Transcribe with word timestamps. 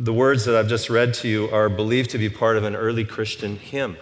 The 0.00 0.12
words 0.12 0.44
that 0.44 0.54
I've 0.54 0.68
just 0.68 0.88
read 0.88 1.12
to 1.14 1.28
you 1.28 1.50
are 1.50 1.68
believed 1.68 2.10
to 2.10 2.18
be 2.18 2.28
part 2.28 2.56
of 2.56 2.62
an 2.62 2.76
early 2.76 3.04
Christian 3.04 3.56
hymn. 3.56 3.96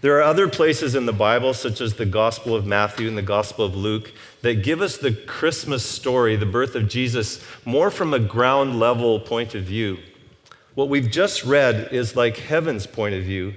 There 0.00 0.18
are 0.18 0.22
other 0.22 0.48
places 0.48 0.96
in 0.96 1.06
the 1.06 1.12
Bible, 1.12 1.54
such 1.54 1.80
as 1.80 1.94
the 1.94 2.04
Gospel 2.04 2.56
of 2.56 2.66
Matthew 2.66 3.06
and 3.06 3.16
the 3.16 3.22
Gospel 3.22 3.64
of 3.64 3.76
Luke, 3.76 4.12
that 4.42 4.64
give 4.64 4.82
us 4.82 4.96
the 4.96 5.12
Christmas 5.12 5.86
story, 5.86 6.34
the 6.34 6.46
birth 6.46 6.74
of 6.74 6.88
Jesus, 6.88 7.40
more 7.64 7.92
from 7.92 8.12
a 8.12 8.18
ground 8.18 8.80
level 8.80 9.20
point 9.20 9.54
of 9.54 9.62
view. 9.62 9.98
What 10.74 10.88
we've 10.88 11.10
just 11.10 11.44
read 11.44 11.92
is 11.92 12.16
like 12.16 12.36
heaven's 12.36 12.88
point 12.88 13.14
of 13.14 13.22
view 13.22 13.54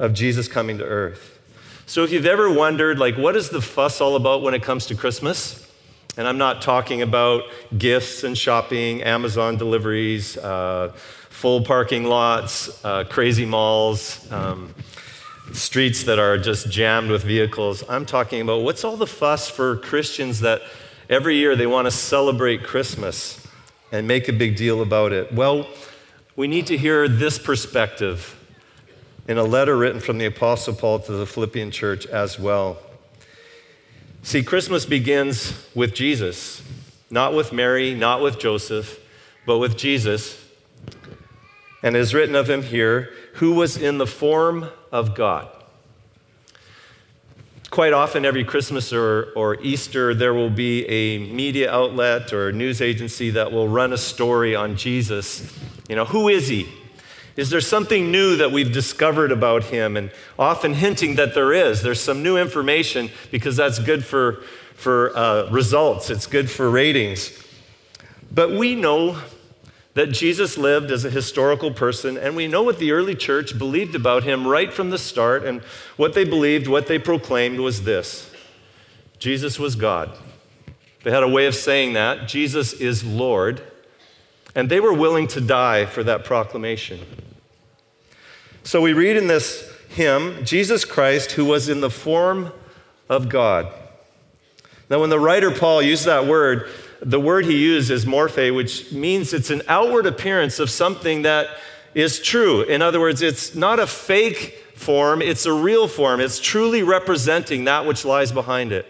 of 0.00 0.14
Jesus 0.14 0.48
coming 0.48 0.78
to 0.78 0.84
earth. 0.84 1.38
So 1.86 2.02
if 2.02 2.10
you've 2.10 2.26
ever 2.26 2.52
wondered, 2.52 2.98
like, 2.98 3.16
what 3.16 3.36
is 3.36 3.50
the 3.50 3.62
fuss 3.62 4.00
all 4.00 4.16
about 4.16 4.42
when 4.42 4.54
it 4.54 4.64
comes 4.64 4.86
to 4.86 4.96
Christmas? 4.96 5.65
And 6.16 6.26
I'm 6.26 6.38
not 6.38 6.62
talking 6.62 7.02
about 7.02 7.44
gifts 7.76 8.24
and 8.24 8.36
shopping, 8.36 9.02
Amazon 9.02 9.56
deliveries, 9.56 10.36
uh, 10.38 10.92
full 11.28 11.62
parking 11.62 12.04
lots, 12.04 12.84
uh, 12.84 13.04
crazy 13.04 13.44
malls, 13.44 14.30
um, 14.32 14.74
streets 15.52 16.04
that 16.04 16.18
are 16.18 16.38
just 16.38 16.70
jammed 16.70 17.10
with 17.10 17.22
vehicles. 17.22 17.84
I'm 17.88 18.06
talking 18.06 18.40
about 18.40 18.62
what's 18.62 18.84
all 18.84 18.96
the 18.96 19.06
fuss 19.06 19.48
for 19.48 19.76
Christians 19.76 20.40
that 20.40 20.62
every 21.08 21.36
year 21.36 21.54
they 21.54 21.66
want 21.66 21.86
to 21.86 21.90
celebrate 21.90 22.64
Christmas 22.64 23.46
and 23.92 24.06
make 24.06 24.28
a 24.28 24.32
big 24.32 24.56
deal 24.56 24.82
about 24.82 25.12
it? 25.12 25.32
Well, 25.32 25.66
we 26.34 26.48
need 26.48 26.66
to 26.66 26.76
hear 26.76 27.08
this 27.08 27.38
perspective 27.38 28.32
in 29.28 29.38
a 29.38 29.44
letter 29.44 29.76
written 29.76 30.00
from 30.00 30.18
the 30.18 30.26
Apostle 30.26 30.74
Paul 30.74 31.00
to 31.00 31.12
the 31.12 31.26
Philippian 31.26 31.70
church 31.70 32.06
as 32.06 32.38
well. 32.38 32.78
See, 34.26 34.42
Christmas 34.42 34.84
begins 34.84 35.54
with 35.72 35.94
Jesus, 35.94 36.60
not 37.10 37.32
with 37.32 37.52
Mary, 37.52 37.94
not 37.94 38.20
with 38.20 38.40
Joseph, 38.40 38.98
but 39.46 39.58
with 39.58 39.76
Jesus. 39.78 40.44
And 41.80 41.94
is 41.94 42.12
written 42.12 42.34
of 42.34 42.50
him 42.50 42.64
here, 42.64 43.12
who 43.34 43.54
was 43.54 43.76
in 43.76 43.98
the 43.98 44.06
form 44.06 44.68
of 44.90 45.14
God. 45.14 45.48
Quite 47.70 47.92
often, 47.92 48.24
every 48.24 48.42
Christmas 48.42 48.92
or, 48.92 49.32
or 49.36 49.60
Easter, 49.62 50.12
there 50.12 50.34
will 50.34 50.50
be 50.50 50.84
a 50.86 51.18
media 51.32 51.70
outlet 51.70 52.32
or 52.32 52.50
news 52.50 52.82
agency 52.82 53.30
that 53.30 53.52
will 53.52 53.68
run 53.68 53.92
a 53.92 53.98
story 53.98 54.56
on 54.56 54.76
Jesus. 54.76 55.56
You 55.88 55.94
know, 55.94 56.04
who 56.04 56.28
is 56.28 56.48
he? 56.48 56.68
Is 57.36 57.50
there 57.50 57.60
something 57.60 58.10
new 58.10 58.36
that 58.36 58.50
we've 58.50 58.72
discovered 58.72 59.30
about 59.30 59.64
him? 59.64 59.96
And 59.96 60.10
often 60.38 60.74
hinting 60.74 61.16
that 61.16 61.34
there 61.34 61.52
is. 61.52 61.82
There's 61.82 62.00
some 62.00 62.22
new 62.22 62.38
information 62.38 63.10
because 63.30 63.56
that's 63.56 63.78
good 63.78 64.04
for, 64.04 64.42
for 64.74 65.16
uh, 65.16 65.50
results, 65.50 66.10
it's 66.10 66.26
good 66.26 66.50
for 66.50 66.70
ratings. 66.70 67.30
But 68.32 68.50
we 68.50 68.74
know 68.74 69.20
that 69.94 70.08
Jesus 70.08 70.58
lived 70.58 70.90
as 70.90 71.06
a 71.06 71.10
historical 71.10 71.72
person, 71.72 72.18
and 72.18 72.36
we 72.36 72.46
know 72.46 72.62
what 72.62 72.78
the 72.78 72.92
early 72.92 73.14
church 73.14 73.58
believed 73.58 73.94
about 73.94 74.24
him 74.24 74.46
right 74.46 74.70
from 74.70 74.90
the 74.90 74.98
start. 74.98 75.44
And 75.44 75.62
what 75.96 76.12
they 76.12 76.24
believed, 76.24 76.68
what 76.68 76.86
they 76.86 76.98
proclaimed 76.98 77.60
was 77.60 77.84
this 77.84 78.30
Jesus 79.18 79.58
was 79.58 79.74
God. 79.74 80.16
They 81.02 81.10
had 81.10 81.22
a 81.22 81.28
way 81.28 81.46
of 81.46 81.54
saying 81.54 81.94
that 81.94 82.28
Jesus 82.28 82.72
is 82.74 83.04
Lord. 83.04 83.62
And 84.56 84.68
they 84.68 84.80
were 84.80 84.92
willing 84.92 85.28
to 85.28 85.40
die 85.40 85.86
for 85.86 86.02
that 86.02 86.24
proclamation. 86.24 86.98
So 88.64 88.80
we 88.80 88.92
read 88.92 89.16
in 89.16 89.28
this 89.28 89.70
hymn 89.90 90.44
Jesus 90.44 90.84
Christ, 90.84 91.32
who 91.32 91.44
was 91.44 91.68
in 91.68 91.80
the 91.80 91.90
form 91.90 92.52
of 93.08 93.28
God. 93.28 93.72
Now, 94.90 95.00
when 95.00 95.10
the 95.10 95.20
writer 95.20 95.50
Paul 95.50 95.82
used 95.82 96.06
that 96.06 96.26
word, 96.26 96.68
the 97.00 97.20
word 97.20 97.44
he 97.44 97.58
used 97.58 97.90
is 97.90 98.04
morphe, 98.04 98.54
which 98.54 98.90
means 98.92 99.32
it's 99.32 99.50
an 99.50 99.62
outward 99.68 100.06
appearance 100.06 100.58
of 100.58 100.70
something 100.70 101.22
that 101.22 101.48
is 101.94 102.18
true. 102.18 102.62
In 102.62 102.82
other 102.82 102.98
words, 102.98 103.22
it's 103.22 103.54
not 103.54 103.78
a 103.78 103.86
fake 103.86 104.64
form, 104.74 105.22
it's 105.22 105.46
a 105.46 105.52
real 105.52 105.88
form. 105.88 106.20
It's 106.20 106.40
truly 106.40 106.82
representing 106.82 107.64
that 107.64 107.86
which 107.86 108.04
lies 108.04 108.32
behind 108.32 108.72
it. 108.72 108.86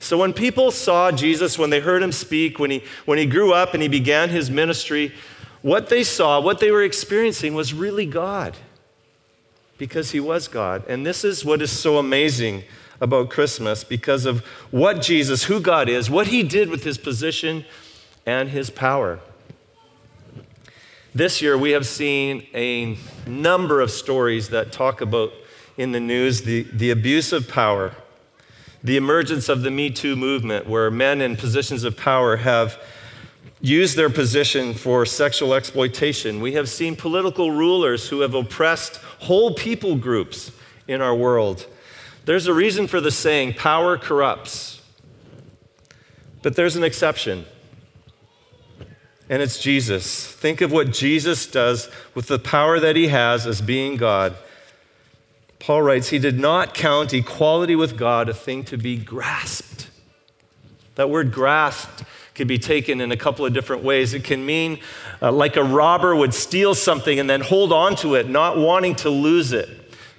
So 0.00 0.18
when 0.18 0.32
people 0.32 0.70
saw 0.70 1.10
Jesus, 1.10 1.58
when 1.58 1.70
they 1.70 1.80
heard 1.80 2.02
him 2.02 2.12
speak, 2.12 2.58
when 2.58 2.70
he, 2.70 2.84
when 3.04 3.18
he 3.18 3.26
grew 3.26 3.52
up 3.52 3.74
and 3.74 3.82
he 3.82 3.88
began 3.88 4.28
his 4.28 4.50
ministry, 4.50 5.12
what 5.62 5.88
they 5.88 6.04
saw, 6.04 6.40
what 6.40 6.60
they 6.60 6.70
were 6.70 6.82
experiencing 6.82 7.54
was 7.54 7.74
really 7.74 8.06
God 8.06 8.56
because 9.76 10.10
he 10.10 10.20
was 10.20 10.48
God. 10.48 10.84
And 10.88 11.04
this 11.04 11.24
is 11.24 11.44
what 11.44 11.62
is 11.62 11.70
so 11.70 11.98
amazing 11.98 12.64
about 13.00 13.30
Christmas 13.30 13.84
because 13.84 14.24
of 14.26 14.44
what 14.70 15.00
Jesus, 15.00 15.44
who 15.44 15.60
God 15.60 15.88
is, 15.88 16.10
what 16.10 16.28
he 16.28 16.42
did 16.42 16.68
with 16.68 16.84
his 16.84 16.98
position 16.98 17.64
and 18.26 18.48
his 18.50 18.70
power. 18.70 19.20
This 21.14 21.40
year, 21.40 21.56
we 21.56 21.70
have 21.70 21.86
seen 21.86 22.46
a 22.54 22.96
number 23.26 23.80
of 23.80 23.90
stories 23.90 24.50
that 24.50 24.72
talk 24.72 25.00
about 25.00 25.32
in 25.76 25.92
the 25.92 26.00
news 26.00 26.42
the, 26.42 26.64
the 26.72 26.90
abuse 26.90 27.32
of 27.32 27.48
power, 27.48 27.94
the 28.82 28.96
emergence 28.96 29.48
of 29.48 29.62
the 29.62 29.70
Me 29.70 29.90
Too 29.90 30.16
movement, 30.16 30.68
where 30.68 30.90
men 30.90 31.20
in 31.20 31.36
positions 31.36 31.84
of 31.84 31.96
power 31.96 32.36
have 32.36 32.80
used 33.60 33.96
their 33.96 34.10
position 34.10 34.72
for 34.72 35.04
sexual 35.04 35.52
exploitation. 35.54 36.40
We 36.40 36.52
have 36.52 36.68
seen 36.68 36.94
political 36.94 37.50
rulers 37.50 38.08
who 38.08 38.20
have 38.20 38.34
oppressed 38.34 38.96
whole 38.96 39.54
people 39.54 39.96
groups 39.96 40.52
in 40.86 41.00
our 41.00 41.14
world. 41.14 41.66
There's 42.24 42.46
a 42.46 42.54
reason 42.54 42.86
for 42.86 43.00
the 43.00 43.10
saying, 43.10 43.54
power 43.54 43.98
corrupts. 43.98 44.80
But 46.42 46.54
there's 46.54 46.76
an 46.76 46.84
exception, 46.84 47.46
and 49.28 49.42
it's 49.42 49.58
Jesus. 49.60 50.24
Think 50.26 50.60
of 50.60 50.70
what 50.70 50.92
Jesus 50.92 51.46
does 51.46 51.90
with 52.14 52.28
the 52.28 52.38
power 52.38 52.78
that 52.78 52.94
he 52.94 53.08
has 53.08 53.44
as 53.44 53.60
being 53.60 53.96
God. 53.96 54.36
Paul 55.60 55.82
writes, 55.82 56.08
He 56.08 56.18
did 56.18 56.38
not 56.38 56.74
count 56.74 57.12
equality 57.12 57.76
with 57.76 57.96
God 57.96 58.28
a 58.28 58.34
thing 58.34 58.64
to 58.64 58.76
be 58.76 58.96
grasped. 58.96 59.88
That 60.94 61.10
word 61.10 61.32
grasped 61.32 62.04
can 62.34 62.46
be 62.46 62.58
taken 62.58 63.00
in 63.00 63.10
a 63.10 63.16
couple 63.16 63.44
of 63.44 63.52
different 63.52 63.82
ways. 63.82 64.14
It 64.14 64.24
can 64.24 64.46
mean 64.46 64.78
uh, 65.20 65.32
like 65.32 65.56
a 65.56 65.64
robber 65.64 66.14
would 66.14 66.32
steal 66.32 66.74
something 66.74 67.18
and 67.18 67.28
then 67.28 67.40
hold 67.40 67.72
on 67.72 67.96
to 67.96 68.14
it, 68.14 68.28
not 68.28 68.56
wanting 68.56 68.94
to 68.96 69.10
lose 69.10 69.52
it. 69.52 69.68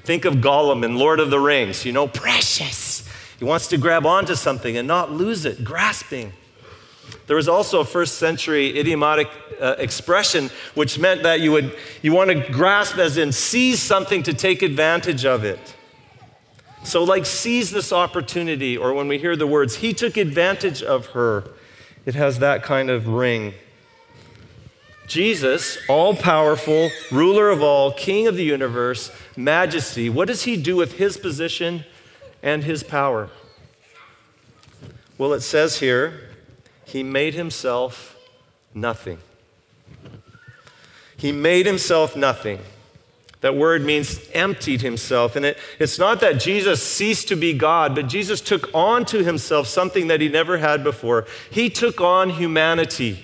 Think 0.03 0.25
of 0.25 0.35
Gollum 0.35 0.83
in 0.83 0.97
Lord 0.97 1.19
of 1.19 1.29
the 1.29 1.39
Rings, 1.39 1.85
you 1.85 1.93
know, 1.93 2.07
precious. 2.07 3.07
He 3.37 3.45
wants 3.45 3.67
to 3.67 3.77
grab 3.77 4.05
onto 4.05 4.35
something 4.35 4.75
and 4.75 4.87
not 4.87 5.11
lose 5.11 5.45
it, 5.45 5.63
grasping. 5.63 6.33
There 7.29 7.35
was 7.35 7.47
also 7.47 7.81
a 7.81 7.85
first 7.85 8.17
century 8.17 8.79
idiomatic 8.79 9.29
uh, 9.61 9.75
expression 9.77 10.49
which 10.73 10.97
meant 10.97 11.21
that 11.21 11.41
you 11.41 11.51
would 11.51 11.77
you 12.01 12.11
want 12.11 12.31
to 12.31 12.51
grasp 12.51 12.97
as 12.97 13.17
in 13.17 13.31
seize 13.31 13.79
something 13.79 14.23
to 14.23 14.33
take 14.33 14.63
advantage 14.63 15.25
of 15.25 15.43
it. 15.43 15.75
So 16.83 17.03
like 17.03 17.27
seize 17.27 17.69
this 17.69 17.93
opportunity 17.93 18.75
or 18.75 18.95
when 18.95 19.07
we 19.07 19.19
hear 19.19 19.35
the 19.35 19.45
words 19.45 19.75
he 19.75 19.93
took 19.93 20.17
advantage 20.17 20.81
of 20.81 21.05
her 21.07 21.43
it 22.03 22.15
has 22.15 22.39
that 22.39 22.63
kind 22.63 22.89
of 22.89 23.07
ring. 23.07 23.53
Jesus, 25.05 25.77
all 25.87 26.15
powerful, 26.15 26.89
ruler 27.11 27.51
of 27.51 27.61
all, 27.61 27.91
king 27.91 28.25
of 28.25 28.37
the 28.37 28.43
universe, 28.43 29.11
majesty, 29.37 30.09
what 30.09 30.27
does 30.27 30.45
he 30.45 30.57
do 30.57 30.75
with 30.75 30.93
his 30.93 31.15
position 31.15 31.85
and 32.41 32.63
his 32.63 32.81
power? 32.81 33.29
Well, 35.19 35.33
it 35.33 35.41
says 35.41 35.77
here, 35.79 36.28
he 36.91 37.03
made 37.03 37.35
himself 37.35 38.17
nothing. 38.73 39.19
He 41.15 41.31
made 41.31 41.65
himself 41.65 42.15
nothing. 42.15 42.59
That 43.41 43.55
word 43.55 43.85
means 43.85 44.19
emptied 44.33 44.81
himself. 44.81 45.35
And 45.35 45.45
it, 45.45 45.57
it's 45.77 45.99
not 45.99 46.19
that 46.21 46.39
Jesus 46.39 46.83
ceased 46.83 47.27
to 47.27 47.35
be 47.35 47.53
God, 47.53 47.93
but 47.93 48.07
Jesus 48.07 48.41
took 48.41 48.73
on 48.73 49.05
to 49.05 49.23
himself 49.23 49.67
something 49.67 50.07
that 50.07 50.19
he 50.19 50.27
never 50.29 50.57
had 50.57 50.83
before. 50.83 51.25
He 51.49 51.69
took 51.69 52.01
on 52.01 52.31
humanity. 52.31 53.23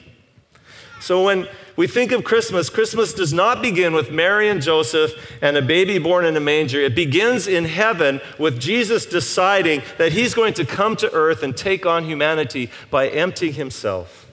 So 1.01 1.23
when 1.23 1.47
we 1.75 1.87
think 1.87 2.13
of 2.13 2.23
Christmas, 2.23 2.69
Christmas 2.69 3.13
does 3.13 3.33
not 3.33 3.61
begin 3.61 3.93
with 3.93 4.09
Mary 4.09 4.47
and 4.47 4.61
Joseph 4.61 5.11
and 5.41 5.57
a 5.57 5.61
baby 5.61 5.99
born 5.99 6.23
in 6.23 6.37
a 6.37 6.39
manger. 6.39 6.79
It 6.79 6.95
begins 6.95 7.47
in 7.47 7.65
heaven 7.65 8.21
with 8.39 8.59
Jesus 8.59 9.05
deciding 9.05 9.81
that 9.97 10.13
he's 10.13 10.33
going 10.33 10.53
to 10.53 10.65
come 10.65 10.95
to 10.97 11.11
earth 11.11 11.43
and 11.43 11.55
take 11.55 11.85
on 11.85 12.05
humanity 12.05 12.71
by 12.89 13.09
emptying 13.09 13.53
himself. 13.53 14.25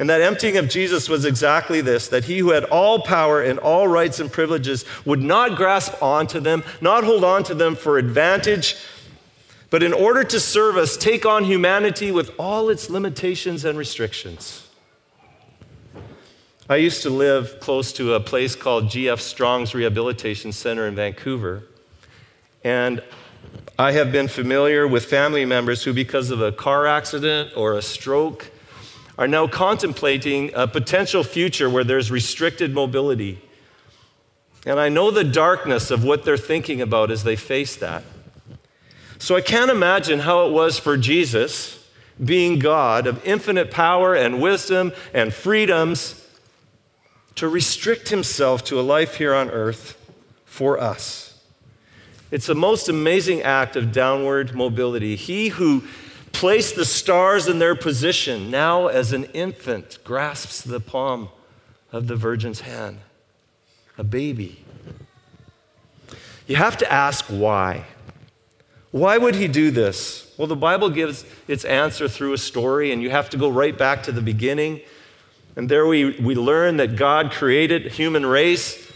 And 0.00 0.10
that 0.10 0.20
emptying 0.20 0.56
of 0.56 0.68
Jesus 0.68 1.08
was 1.08 1.24
exactly 1.24 1.80
this 1.80 2.08
that 2.08 2.24
he 2.24 2.38
who 2.38 2.50
had 2.50 2.64
all 2.64 3.00
power 3.00 3.40
and 3.40 3.58
all 3.58 3.86
rights 3.86 4.18
and 4.20 4.30
privileges 4.30 4.84
would 5.04 5.22
not 5.22 5.56
grasp 5.56 6.00
onto 6.02 6.40
them, 6.40 6.64
not 6.80 7.04
hold 7.04 7.24
onto 7.24 7.54
them 7.54 7.76
for 7.76 7.98
advantage, 7.98 8.76
but 9.70 9.82
in 9.82 9.92
order 9.92 10.24
to 10.24 10.40
serve 10.40 10.76
us, 10.76 10.96
take 10.96 11.26
on 11.26 11.44
humanity 11.44 12.10
with 12.10 12.30
all 12.38 12.70
its 12.70 12.90
limitations 12.90 13.64
and 13.64 13.78
restrictions. 13.78 14.67
I 16.70 16.76
used 16.76 17.00
to 17.04 17.08
live 17.08 17.60
close 17.60 17.94
to 17.94 18.12
a 18.12 18.20
place 18.20 18.54
called 18.54 18.90
G.F. 18.90 19.20
Strong's 19.20 19.74
Rehabilitation 19.74 20.52
Center 20.52 20.86
in 20.86 20.94
Vancouver. 20.94 21.62
And 22.62 23.02
I 23.78 23.92
have 23.92 24.12
been 24.12 24.28
familiar 24.28 24.86
with 24.86 25.06
family 25.06 25.46
members 25.46 25.84
who, 25.84 25.94
because 25.94 26.30
of 26.30 26.42
a 26.42 26.52
car 26.52 26.86
accident 26.86 27.56
or 27.56 27.72
a 27.72 27.80
stroke, 27.80 28.50
are 29.16 29.26
now 29.26 29.46
contemplating 29.46 30.52
a 30.54 30.68
potential 30.68 31.24
future 31.24 31.70
where 31.70 31.84
there's 31.84 32.10
restricted 32.10 32.74
mobility. 32.74 33.40
And 34.66 34.78
I 34.78 34.90
know 34.90 35.10
the 35.10 35.24
darkness 35.24 35.90
of 35.90 36.04
what 36.04 36.26
they're 36.26 36.36
thinking 36.36 36.82
about 36.82 37.10
as 37.10 37.24
they 37.24 37.36
face 37.36 37.76
that. 37.76 38.04
So 39.18 39.34
I 39.36 39.40
can't 39.40 39.70
imagine 39.70 40.18
how 40.18 40.46
it 40.46 40.52
was 40.52 40.78
for 40.78 40.98
Jesus, 40.98 41.88
being 42.22 42.58
God 42.58 43.06
of 43.06 43.24
infinite 43.24 43.70
power 43.70 44.14
and 44.14 44.42
wisdom 44.42 44.92
and 45.14 45.32
freedoms, 45.32 46.26
to 47.38 47.48
restrict 47.48 48.08
himself 48.08 48.64
to 48.64 48.80
a 48.80 48.82
life 48.82 49.14
here 49.14 49.32
on 49.32 49.48
earth 49.50 49.96
for 50.44 50.80
us. 50.80 51.40
It's 52.32 52.48
a 52.48 52.54
most 52.54 52.88
amazing 52.88 53.42
act 53.42 53.76
of 53.76 53.92
downward 53.92 54.56
mobility. 54.56 55.14
He 55.14 55.48
who 55.48 55.84
placed 56.32 56.74
the 56.74 56.84
stars 56.84 57.46
in 57.46 57.60
their 57.60 57.76
position 57.76 58.50
now, 58.50 58.88
as 58.88 59.12
an 59.12 59.24
infant, 59.26 59.98
grasps 60.02 60.62
the 60.62 60.80
palm 60.80 61.28
of 61.92 62.08
the 62.08 62.16
Virgin's 62.16 62.62
hand, 62.62 62.98
a 63.96 64.02
baby. 64.02 64.64
You 66.48 66.56
have 66.56 66.76
to 66.78 66.92
ask 66.92 67.24
why. 67.26 67.84
Why 68.90 69.16
would 69.16 69.36
he 69.36 69.46
do 69.46 69.70
this? 69.70 70.34
Well, 70.36 70.48
the 70.48 70.56
Bible 70.56 70.90
gives 70.90 71.24
its 71.46 71.64
answer 71.64 72.08
through 72.08 72.32
a 72.32 72.38
story, 72.38 72.90
and 72.90 73.00
you 73.00 73.10
have 73.10 73.30
to 73.30 73.36
go 73.36 73.48
right 73.48 73.78
back 73.78 74.02
to 74.04 74.12
the 74.12 74.22
beginning. 74.22 74.80
And 75.56 75.68
there 75.68 75.86
we, 75.86 76.18
we 76.20 76.34
learn 76.34 76.76
that 76.76 76.96
God 76.96 77.32
created 77.32 77.92
human 77.92 78.24
race, 78.24 78.90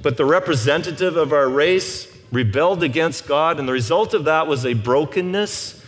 but 0.00 0.16
the 0.16 0.24
representative 0.24 1.16
of 1.16 1.32
our 1.32 1.48
race 1.48 2.08
rebelled 2.32 2.82
against 2.82 3.28
God, 3.28 3.58
and 3.58 3.68
the 3.68 3.72
result 3.72 4.14
of 4.14 4.24
that 4.24 4.46
was 4.46 4.64
a 4.64 4.72
brokenness, 4.72 5.84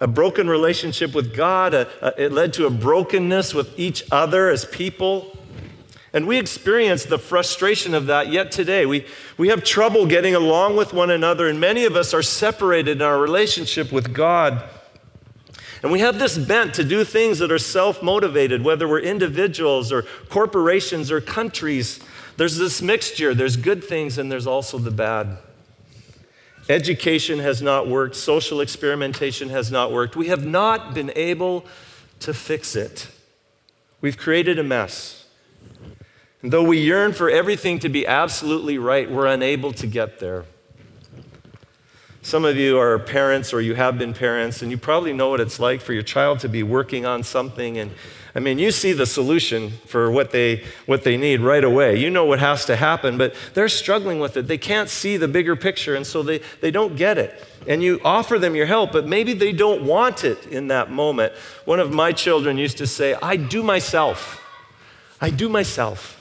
a 0.00 0.06
broken 0.06 0.48
relationship 0.48 1.12
with 1.12 1.34
God. 1.34 1.74
A, 1.74 1.88
a, 2.00 2.26
it 2.26 2.32
led 2.32 2.52
to 2.52 2.66
a 2.66 2.70
brokenness 2.70 3.52
with 3.52 3.76
each 3.78 4.04
other 4.12 4.48
as 4.48 4.64
people. 4.64 5.36
And 6.12 6.26
we 6.26 6.38
experience 6.38 7.04
the 7.04 7.18
frustration 7.18 7.94
of 7.94 8.06
that 8.06 8.30
yet 8.32 8.52
today. 8.52 8.86
We, 8.86 9.06
we 9.36 9.48
have 9.48 9.64
trouble 9.64 10.06
getting 10.06 10.34
along 10.34 10.76
with 10.76 10.94
one 10.94 11.10
another, 11.10 11.48
and 11.48 11.60
many 11.60 11.84
of 11.84 11.96
us 11.96 12.14
are 12.14 12.22
separated 12.22 12.98
in 12.98 13.02
our 13.02 13.20
relationship 13.20 13.92
with 13.92 14.14
God. 14.14 14.64
And 15.82 15.92
we 15.92 16.00
have 16.00 16.18
this 16.18 16.36
bent 16.36 16.74
to 16.74 16.84
do 16.84 17.04
things 17.04 17.38
that 17.38 17.52
are 17.52 17.58
self 17.58 18.02
motivated, 18.02 18.64
whether 18.64 18.88
we're 18.88 19.00
individuals 19.00 19.92
or 19.92 20.02
corporations 20.28 21.10
or 21.10 21.20
countries. 21.20 22.00
There's 22.36 22.56
this 22.56 22.82
mixture. 22.82 23.34
There's 23.34 23.56
good 23.56 23.82
things 23.84 24.18
and 24.18 24.30
there's 24.30 24.46
also 24.46 24.78
the 24.78 24.90
bad. 24.90 25.38
Education 26.68 27.38
has 27.38 27.62
not 27.62 27.88
worked, 27.88 28.14
social 28.14 28.60
experimentation 28.60 29.48
has 29.48 29.70
not 29.70 29.90
worked. 29.90 30.16
We 30.16 30.28
have 30.28 30.44
not 30.44 30.92
been 30.92 31.10
able 31.16 31.64
to 32.20 32.34
fix 32.34 32.76
it. 32.76 33.08
We've 34.00 34.18
created 34.18 34.58
a 34.58 34.62
mess. 34.62 35.26
And 36.42 36.52
though 36.52 36.62
we 36.62 36.78
yearn 36.78 37.14
for 37.14 37.30
everything 37.30 37.78
to 37.80 37.88
be 37.88 38.06
absolutely 38.06 38.78
right, 38.78 39.10
we're 39.10 39.26
unable 39.26 39.72
to 39.72 39.86
get 39.86 40.20
there. 40.20 40.44
Some 42.28 42.44
of 42.44 42.58
you 42.58 42.78
are 42.78 42.98
parents 42.98 43.54
or 43.54 43.62
you 43.62 43.74
have 43.74 43.96
been 43.96 44.12
parents, 44.12 44.60
and 44.60 44.70
you 44.70 44.76
probably 44.76 45.14
know 45.14 45.30
what 45.30 45.40
it's 45.40 45.58
like 45.58 45.80
for 45.80 45.94
your 45.94 46.02
child 46.02 46.40
to 46.40 46.48
be 46.50 46.62
working 46.62 47.06
on 47.06 47.22
something. 47.22 47.78
And 47.78 47.90
I 48.34 48.40
mean, 48.40 48.58
you 48.58 48.70
see 48.70 48.92
the 48.92 49.06
solution 49.06 49.70
for 49.86 50.10
what 50.10 50.30
they, 50.30 50.62
what 50.84 51.04
they 51.04 51.16
need 51.16 51.40
right 51.40 51.64
away. 51.64 51.98
You 51.98 52.10
know 52.10 52.26
what 52.26 52.38
has 52.38 52.66
to 52.66 52.76
happen, 52.76 53.16
but 53.16 53.34
they're 53.54 53.70
struggling 53.70 54.20
with 54.20 54.36
it. 54.36 54.46
They 54.46 54.58
can't 54.58 54.90
see 54.90 55.16
the 55.16 55.26
bigger 55.26 55.56
picture, 55.56 55.94
and 55.94 56.06
so 56.06 56.22
they, 56.22 56.42
they 56.60 56.70
don't 56.70 56.96
get 56.96 57.16
it. 57.16 57.42
And 57.66 57.82
you 57.82 57.98
offer 58.04 58.38
them 58.38 58.54
your 58.54 58.66
help, 58.66 58.92
but 58.92 59.06
maybe 59.06 59.32
they 59.32 59.52
don't 59.52 59.84
want 59.84 60.22
it 60.22 60.48
in 60.48 60.68
that 60.68 60.90
moment. 60.90 61.32
One 61.64 61.80
of 61.80 61.94
my 61.94 62.12
children 62.12 62.58
used 62.58 62.76
to 62.76 62.86
say, 62.86 63.16
I 63.22 63.36
do 63.36 63.62
myself. 63.62 64.44
I 65.18 65.30
do 65.30 65.48
myself. 65.48 66.17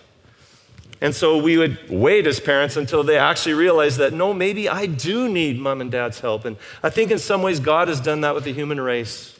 And 0.99 1.13
so 1.13 1.37
we 1.37 1.57
would 1.57 1.89
wait 1.89 2.25
as 2.25 2.39
parents 2.39 2.75
until 2.75 3.03
they 3.03 3.17
actually 3.17 3.53
realized 3.53 3.97
that, 3.99 4.13
no, 4.13 4.33
maybe 4.33 4.67
I 4.67 4.87
do 4.87 5.29
need 5.29 5.59
mom 5.59 5.79
and 5.79 5.91
dad's 5.91 6.21
help. 6.21 6.43
And 6.43 6.57
I 6.81 6.89
think 6.89 7.11
in 7.11 7.19
some 7.19 7.43
ways 7.43 7.59
God 7.59 7.87
has 7.87 7.99
done 7.99 8.21
that 8.21 8.33
with 8.33 8.45
the 8.45 8.53
human 8.53 8.81
race. 8.81 9.37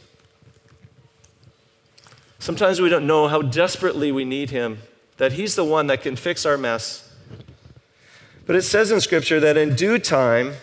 Sometimes 2.38 2.80
we 2.80 2.89
don't 2.89 3.07
know 3.07 3.27
how 3.27 3.42
desperately 3.42 4.12
we 4.12 4.24
need 4.24 4.51
Him, 4.51 4.80
that 5.18 5.33
He's 5.33 5.56
the 5.56 5.63
one 5.63 5.88
that 5.88 6.01
can 6.01 6.15
fix 6.15 6.45
our 6.45 6.57
mess. 6.57 7.12
But 8.45 8.56
it 8.56 8.62
says 8.62 8.92
in 8.92 9.01
Scripture 9.01 9.39
that 9.39 9.57
in 9.57 9.75
due 9.75 9.98
time, 9.98 10.54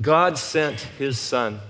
God 0.00 0.38
sent 0.38 0.80
His 0.80 1.18
Son. 1.18 1.60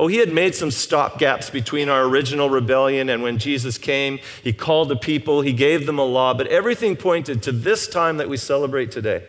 Oh, 0.00 0.06
he 0.06 0.16
had 0.16 0.32
made 0.32 0.54
some 0.54 0.70
stopgaps 0.70 1.52
between 1.52 1.90
our 1.90 2.04
original 2.04 2.48
rebellion 2.48 3.10
and 3.10 3.22
when 3.22 3.36
Jesus 3.36 3.76
came. 3.76 4.18
He 4.42 4.50
called 4.50 4.88
the 4.88 4.96
people, 4.96 5.42
he 5.42 5.52
gave 5.52 5.84
them 5.84 5.98
a 5.98 6.04
law, 6.04 6.32
but 6.32 6.46
everything 6.46 6.96
pointed 6.96 7.42
to 7.42 7.52
this 7.52 7.86
time 7.86 8.16
that 8.16 8.26
we 8.26 8.38
celebrate 8.38 8.90
today. 8.90 9.28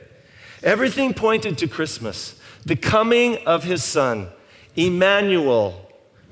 Everything 0.63 1.13
pointed 1.13 1.57
to 1.57 1.67
Christmas, 1.67 2.39
the 2.65 2.77
coming 2.77 3.45
of 3.45 3.65
his 3.65 3.83
son, 3.83 4.29
Emmanuel, 4.77 5.91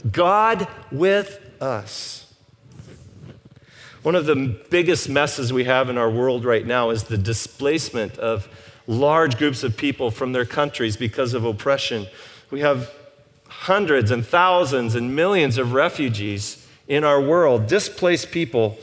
God 0.10 0.70
with 0.90 1.42
us. 1.60 2.34
One 4.04 4.16
of 4.16 4.26
the 4.26 4.58
biggest 4.70 5.10
messes 5.10 5.52
we 5.52 5.66
have 5.66 5.90
in 5.90 5.98
our 5.98 6.10
world 6.10 6.46
right 6.46 6.66
now 6.66 6.92
is 6.92 7.04
the 7.04 7.18
displacement 7.18 8.18
of 8.18 8.48
large 8.88 9.38
groups 9.38 9.64
of 9.64 9.76
people 9.76 10.12
from 10.12 10.32
their 10.32 10.46
countries 10.46 10.96
because 10.96 11.34
of 11.34 11.44
oppression. 11.44 12.08
We 12.50 12.62
have 12.62 12.90
hundreds 13.50 14.12
and 14.12 14.26
thousands 14.26 14.96
and 14.96 15.16
millions 15.16 15.58
of 15.58 15.74
refugees 15.74 16.66
in 16.88 17.04
our 17.04 17.22
world, 17.22 17.68
displaced 17.68 18.32
people. 18.32 18.78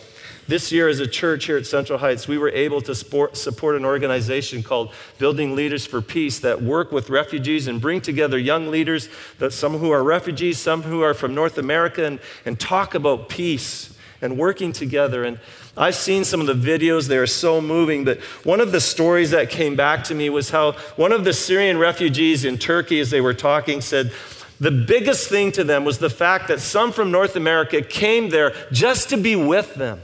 This 0.48 0.70
year, 0.70 0.88
as 0.88 1.00
a 1.00 1.08
church 1.08 1.46
here 1.46 1.56
at 1.56 1.66
Central 1.66 1.98
Heights, 1.98 2.28
we 2.28 2.38
were 2.38 2.50
able 2.50 2.80
to 2.82 2.94
support 2.94 3.74
an 3.74 3.84
organization 3.84 4.62
called 4.62 4.92
Building 5.18 5.56
Leaders 5.56 5.84
for 5.86 6.00
Peace 6.00 6.38
that 6.40 6.62
work 6.62 6.92
with 6.92 7.10
refugees 7.10 7.66
and 7.66 7.80
bring 7.80 8.00
together 8.00 8.38
young 8.38 8.70
leaders, 8.70 9.08
that 9.38 9.52
some 9.52 9.78
who 9.78 9.90
are 9.90 10.04
refugees, 10.04 10.58
some 10.58 10.82
who 10.82 11.02
are 11.02 11.14
from 11.14 11.34
North 11.34 11.58
America, 11.58 12.04
and, 12.04 12.20
and 12.44 12.60
talk 12.60 12.94
about 12.94 13.28
peace 13.28 13.96
and 14.22 14.38
working 14.38 14.72
together. 14.72 15.24
And 15.24 15.40
I've 15.76 15.96
seen 15.96 16.24
some 16.24 16.40
of 16.40 16.46
the 16.46 16.54
videos, 16.54 17.08
they 17.08 17.18
are 17.18 17.26
so 17.26 17.60
moving. 17.60 18.04
But 18.04 18.20
one 18.44 18.60
of 18.60 18.70
the 18.70 18.80
stories 18.80 19.32
that 19.32 19.50
came 19.50 19.74
back 19.74 20.04
to 20.04 20.14
me 20.14 20.30
was 20.30 20.50
how 20.50 20.72
one 20.94 21.10
of 21.10 21.24
the 21.24 21.32
Syrian 21.32 21.76
refugees 21.76 22.44
in 22.44 22.56
Turkey, 22.56 23.00
as 23.00 23.10
they 23.10 23.20
were 23.20 23.34
talking, 23.34 23.80
said, 23.80 24.12
the 24.58 24.70
biggest 24.70 25.28
thing 25.28 25.52
to 25.52 25.64
them 25.64 25.84
was 25.84 25.98
the 25.98 26.10
fact 26.10 26.48
that 26.48 26.60
some 26.60 26.92
from 26.92 27.10
North 27.10 27.36
America 27.36 27.82
came 27.82 28.30
there 28.30 28.54
just 28.72 29.10
to 29.10 29.16
be 29.16 29.36
with 29.36 29.74
them. 29.74 30.00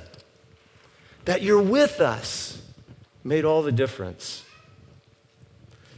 That 1.25 1.43
you're 1.43 1.63
with 1.63 2.01
us 2.01 2.61
made 3.25 3.45
all 3.45 3.63
the 3.63 3.73
difference. 3.73 4.45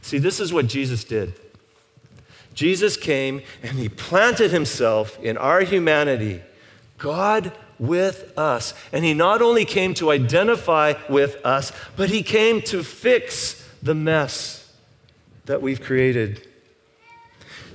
See, 0.01 0.19
this 0.19 0.39
is 0.39 0.53
what 0.53 0.67
Jesus 0.67 1.03
did. 1.03 1.33
Jesus 2.53 2.95
came 2.95 3.41
and 3.61 3.77
he 3.77 3.89
planted 3.89 4.51
himself 4.51 5.19
in 5.19 5.37
our 5.37 5.61
humanity, 5.61 6.41
God 6.97 7.51
with 7.77 8.31
us. 8.37 8.73
And 8.93 9.03
he 9.03 9.13
not 9.13 9.41
only 9.41 9.65
came 9.65 9.93
to 9.95 10.11
identify 10.11 10.93
with 11.09 11.43
us, 11.45 11.73
but 11.97 12.09
he 12.09 12.23
came 12.23 12.61
to 12.61 12.83
fix 12.83 13.67
the 13.83 13.95
mess 13.95 14.71
that 15.45 15.61
we've 15.61 15.81
created. 15.81 16.47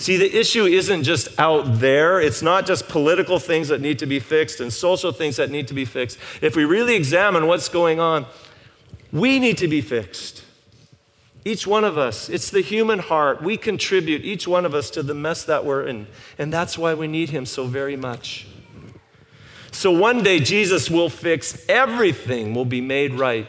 See, 0.00 0.16
the 0.16 0.35
issue 0.35 0.64
isn't 0.64 1.02
just 1.02 1.28
out 1.38 1.78
there. 1.78 2.23
It's 2.23 2.40
not 2.40 2.64
just 2.64 2.88
political 2.88 3.38
things 3.38 3.69
that 3.69 3.83
need 3.83 3.99
to 3.99 4.07
be 4.07 4.19
fixed 4.19 4.59
and 4.59 4.73
social 4.73 5.12
things 5.12 5.37
that 5.37 5.50
need 5.50 5.69
to 5.69 5.75
be 5.75 5.85
fixed. 5.85 6.16
If 6.40 6.57
we 6.57 6.64
really 6.64 6.95
examine 6.95 7.47
what's 7.47 7.69
going 7.69 8.00
on, 8.00 8.25
we 9.12 9.38
need 9.38 9.59
to 9.59 9.69
be 9.69 9.83
fixed. 9.83 10.42
Each 11.45 11.66
one 11.66 11.85
of 11.85 11.99
us, 11.99 12.30
it's 12.30 12.49
the 12.49 12.62
human 12.62 12.99
heart. 12.99 13.42
We 13.42 13.59
contribute, 13.59 14.25
each 14.25 14.49
one 14.49 14.64
of 14.64 14.75
us, 14.75 14.88
to 14.92 15.02
the 15.02 15.12
mess 15.12 15.45
that 15.45 15.66
we're 15.66 15.87
in. 15.87 16.07
And 16.38 16.50
that's 16.50 16.78
why 16.78 16.95
we 16.95 17.07
need 17.07 17.28
Him 17.28 17.45
so 17.45 17.66
very 17.66 17.97
much. 17.97 18.47
So 19.71 19.90
one 19.90 20.23
day, 20.23 20.40
Jesus 20.40 20.88
will 20.88 21.11
fix 21.11 21.62
everything, 21.69 22.54
will 22.54 22.64
be 22.64 22.80
made 22.80 23.12
right. 23.12 23.47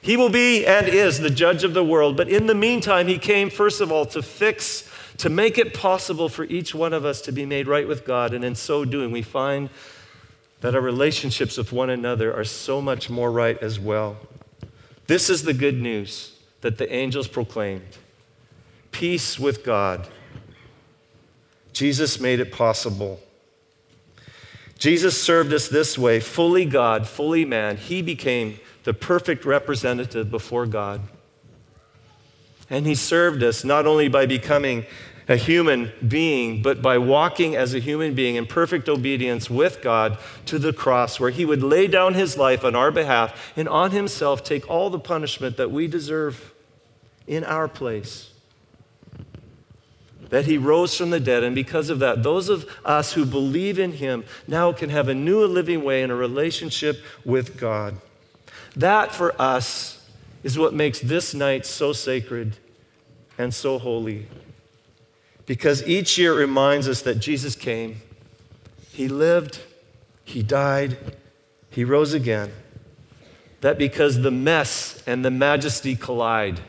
He 0.00 0.16
will 0.16 0.28
be 0.28 0.66
and 0.66 0.88
is 0.88 1.20
the 1.20 1.30
judge 1.30 1.62
of 1.62 1.72
the 1.72 1.84
world. 1.84 2.16
But 2.16 2.28
in 2.28 2.48
the 2.48 2.54
meantime, 2.56 3.06
He 3.06 3.18
came, 3.18 3.48
first 3.48 3.80
of 3.80 3.92
all, 3.92 4.06
to 4.06 4.22
fix 4.22 4.88
to 5.18 5.28
make 5.28 5.58
it 5.58 5.74
possible 5.74 6.28
for 6.28 6.44
each 6.44 6.74
one 6.74 6.92
of 6.92 7.04
us 7.04 7.20
to 7.22 7.32
be 7.32 7.44
made 7.44 7.66
right 7.66 7.86
with 7.86 8.04
God. 8.04 8.32
And 8.32 8.44
in 8.44 8.54
so 8.54 8.84
doing, 8.84 9.10
we 9.10 9.22
find 9.22 9.68
that 10.60 10.74
our 10.74 10.80
relationships 10.80 11.56
with 11.56 11.72
one 11.72 11.90
another 11.90 12.34
are 12.34 12.44
so 12.44 12.80
much 12.80 13.10
more 13.10 13.30
right 13.30 13.58
as 13.62 13.78
well. 13.78 14.16
This 15.06 15.30
is 15.30 15.42
the 15.42 15.54
good 15.54 15.80
news 15.80 16.32
that 16.60 16.78
the 16.78 16.92
angels 16.92 17.28
proclaimed 17.28 17.98
peace 18.90 19.38
with 19.38 19.64
God. 19.64 20.08
Jesus 21.72 22.18
made 22.18 22.40
it 22.40 22.50
possible. 22.50 23.20
Jesus 24.78 25.20
served 25.20 25.52
us 25.52 25.68
this 25.68 25.96
way 25.96 26.18
fully 26.20 26.64
God, 26.64 27.06
fully 27.06 27.44
man. 27.44 27.76
He 27.76 28.02
became 28.02 28.58
the 28.84 28.94
perfect 28.94 29.44
representative 29.44 30.30
before 30.30 30.66
God. 30.66 31.02
And 32.70 32.86
he 32.86 32.94
served 32.94 33.42
us 33.42 33.64
not 33.64 33.86
only 33.86 34.08
by 34.08 34.26
becoming 34.26 34.84
a 35.28 35.36
human 35.36 35.92
being, 36.06 36.62
but 36.62 36.80
by 36.80 36.96
walking 36.96 37.54
as 37.54 37.74
a 37.74 37.78
human 37.78 38.14
being 38.14 38.36
in 38.36 38.46
perfect 38.46 38.88
obedience 38.88 39.50
with 39.50 39.82
God 39.82 40.16
to 40.46 40.58
the 40.58 40.72
cross, 40.72 41.20
where 41.20 41.30
he 41.30 41.44
would 41.44 41.62
lay 41.62 41.86
down 41.86 42.14
his 42.14 42.38
life 42.38 42.64
on 42.64 42.74
our 42.74 42.90
behalf 42.90 43.52
and 43.54 43.68
on 43.68 43.90
himself 43.90 44.42
take 44.42 44.68
all 44.70 44.88
the 44.88 44.98
punishment 44.98 45.58
that 45.58 45.70
we 45.70 45.86
deserve 45.86 46.54
in 47.26 47.44
our 47.44 47.68
place. 47.68 48.30
That 50.30 50.46
he 50.46 50.56
rose 50.56 50.96
from 50.96 51.10
the 51.10 51.20
dead, 51.20 51.44
and 51.44 51.54
because 51.54 51.90
of 51.90 51.98
that, 51.98 52.22
those 52.22 52.48
of 52.48 52.66
us 52.84 53.12
who 53.12 53.26
believe 53.26 53.78
in 53.78 53.92
him 53.92 54.24
now 54.46 54.72
can 54.72 54.90
have 54.90 55.08
a 55.08 55.14
new 55.14 55.44
living 55.44 55.84
way 55.84 56.02
in 56.02 56.10
a 56.10 56.16
relationship 56.16 57.02
with 57.24 57.58
God. 57.58 57.96
That 58.74 59.14
for 59.14 59.40
us 59.40 60.06
is 60.42 60.58
what 60.58 60.72
makes 60.72 61.00
this 61.00 61.34
night 61.34 61.66
so 61.66 61.92
sacred 61.92 62.56
and 63.36 63.52
so 63.52 63.78
holy 63.78 64.26
because 65.48 65.82
each 65.88 66.18
year 66.18 66.34
reminds 66.34 66.86
us 66.86 67.00
that 67.00 67.14
Jesus 67.14 67.56
came, 67.56 68.02
He 68.92 69.08
lived, 69.08 69.60
He 70.22 70.42
died, 70.42 70.98
He 71.70 71.84
rose 71.84 72.12
again. 72.12 72.52
That 73.62 73.78
because 73.78 74.20
the 74.20 74.30
mess 74.30 75.02
and 75.06 75.24
the 75.24 75.30
majesty 75.30 75.96
collide, 75.96 76.60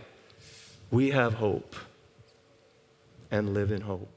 we 0.89 1.11
have 1.11 1.35
hope 1.35 1.75
and 3.29 3.53
live 3.53 3.69
in 3.69 3.81
hope. 3.81 4.09